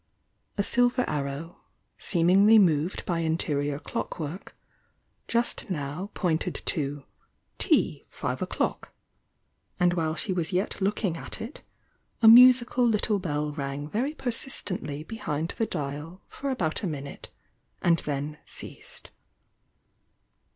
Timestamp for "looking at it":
10.81-11.61